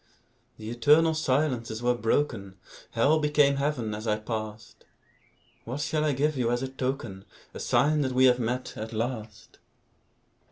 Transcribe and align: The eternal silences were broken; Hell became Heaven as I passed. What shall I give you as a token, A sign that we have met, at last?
The 0.57 0.71
eternal 0.71 1.13
silences 1.13 1.83
were 1.83 1.93
broken; 1.93 2.55
Hell 2.93 3.19
became 3.19 3.57
Heaven 3.57 3.93
as 3.93 4.07
I 4.07 4.17
passed. 4.17 4.83
What 5.63 5.79
shall 5.81 6.03
I 6.03 6.11
give 6.13 6.35
you 6.37 6.49
as 6.49 6.63
a 6.63 6.67
token, 6.67 7.23
A 7.53 7.59
sign 7.59 8.01
that 8.01 8.13
we 8.13 8.25
have 8.25 8.39
met, 8.39 8.75
at 8.75 8.93
last? 8.93 9.59